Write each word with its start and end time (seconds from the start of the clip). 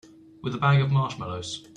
With 0.41 0.55
a 0.55 0.57
bag 0.57 0.81
of 0.81 0.89
marshmallows. 0.89 1.63